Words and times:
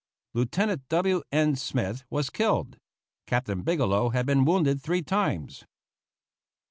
Lieutenant 0.33 0.81
W. 0.89 1.21
N. 1.31 1.55
Smith 1.55 2.05
was 2.09 2.31
killed. 2.31 2.77
Captain 3.27 3.61
Bigelow 3.61 4.09
had 4.09 4.25
been 4.25 4.45
wounded 4.45 4.81
three 4.81 5.03
times. 5.03 5.63